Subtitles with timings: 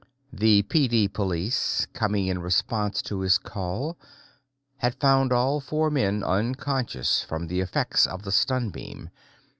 [0.33, 3.99] The PD Police, coming in response to his call,
[4.77, 9.11] had found all four men unconscious from the effects of the stun beam.